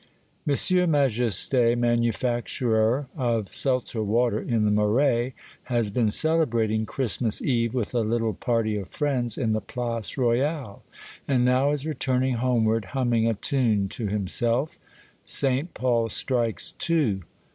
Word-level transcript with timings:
M. 0.49 0.89
Majeste, 0.89 1.77
manufacturer 1.77 3.07
of 3.15 3.53
seltzer 3.53 4.01
water 4.01 4.39
in 4.41 4.65
the 4.65 4.71
Marais, 4.71 5.35
has 5.65 5.91
been 5.91 6.09
celebrating 6.09 6.87
Christmas 6.87 7.39
eve 7.39 7.75
with 7.75 7.93
a 7.93 7.99
little 7.99 8.33
party 8.33 8.75
of 8.77 8.89
friends 8.89 9.37
in 9.37 9.51
the 9.53 9.61
Place 9.61 10.17
Royale, 10.17 10.81
and 11.27 11.45
now 11.45 11.69
is 11.69 11.85
returning 11.85 12.37
homeward, 12.37 12.85
humming 12.97 13.27
a 13.27 13.35
tune 13.35 13.87
to 13.89 14.07
himself 14.07 14.79
Saint 15.23 15.75
Paul 15.75 16.09
strikes 16.09 16.71
two. 16.71 17.21